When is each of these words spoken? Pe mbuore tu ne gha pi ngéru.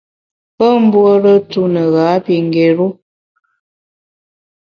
Pe 0.55 0.67
mbuore 0.83 1.33
tu 1.51 1.61
ne 1.73 1.83
gha 1.93 2.07
pi 2.25 2.35
ngéru. 2.47 2.87